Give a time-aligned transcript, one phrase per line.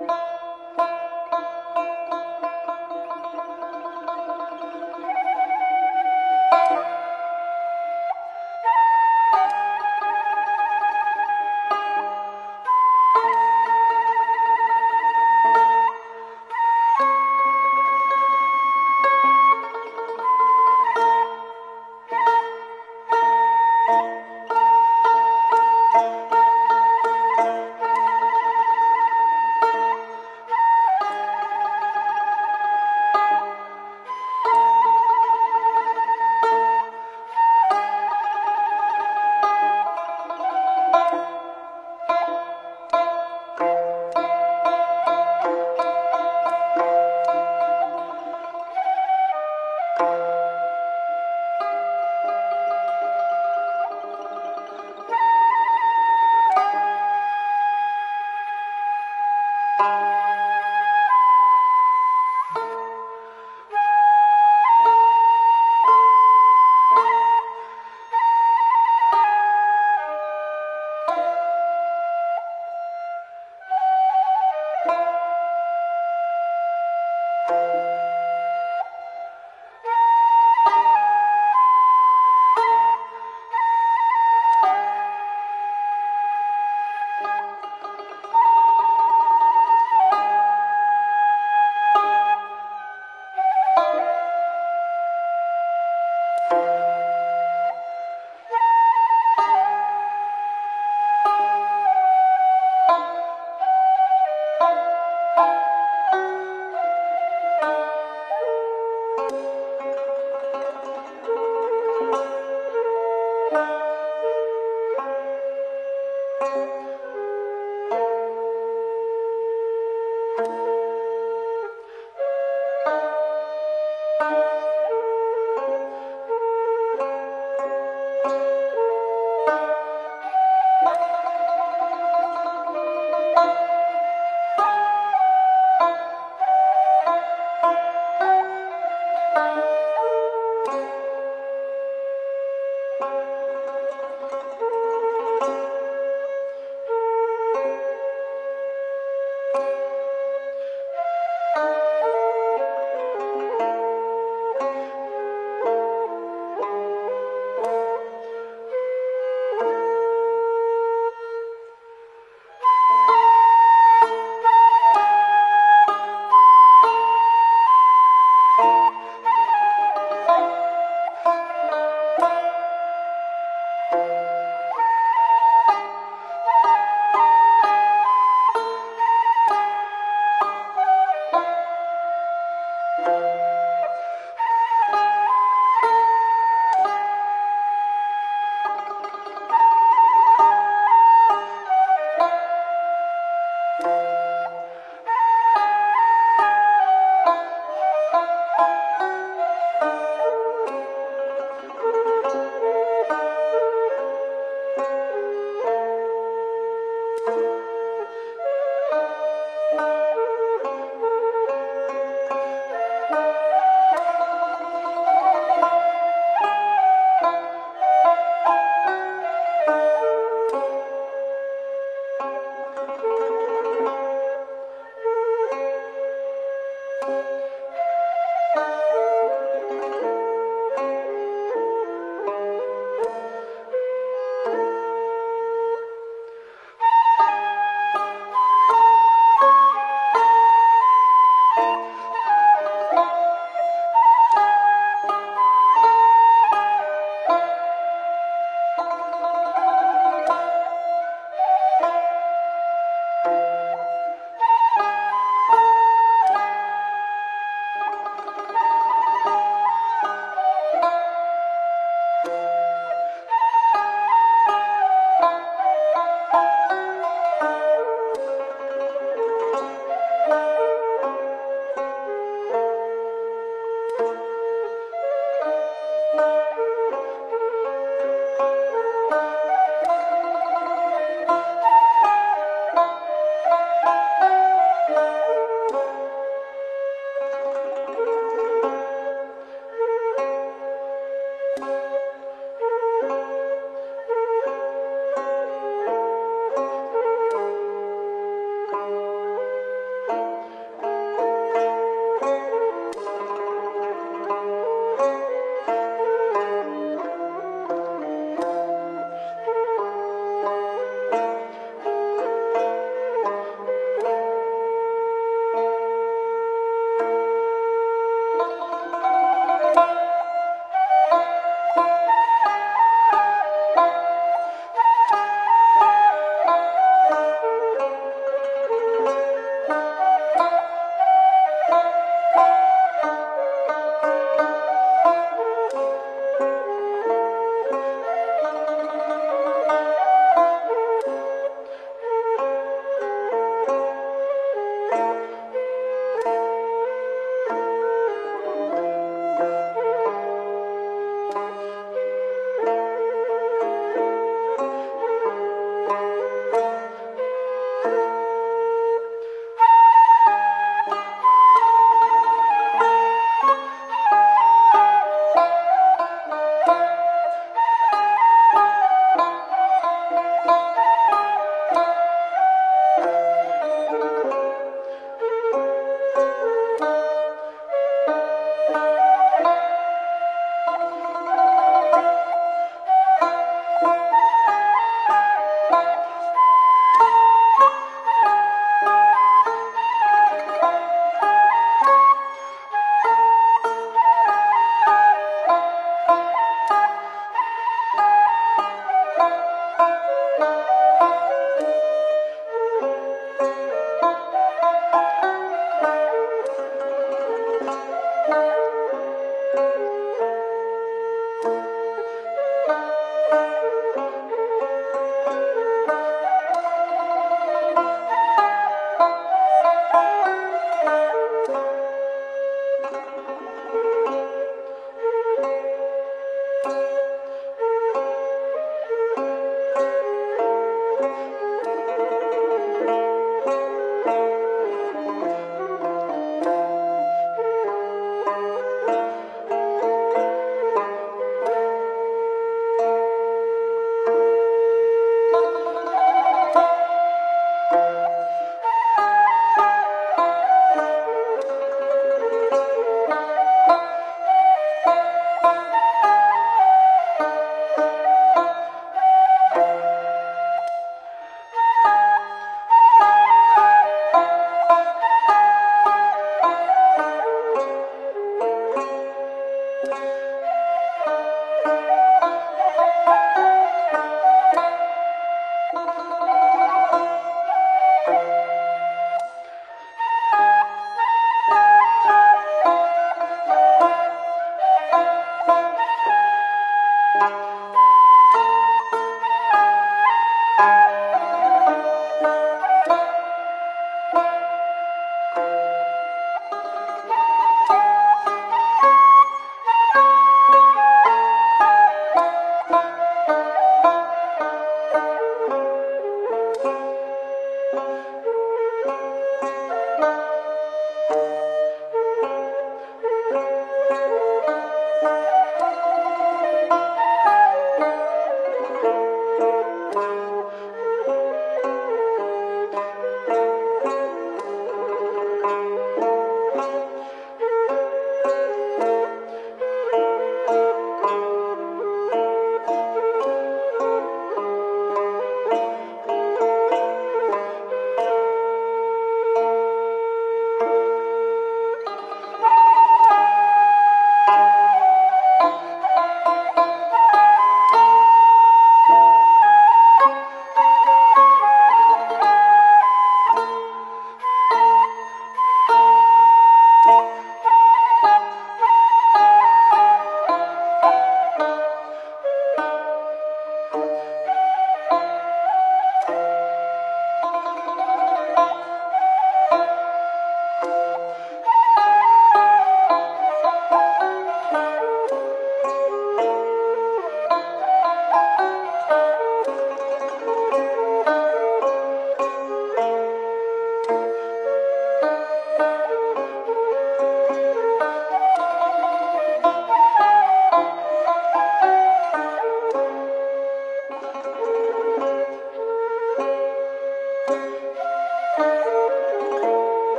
[0.00, 0.29] Bye.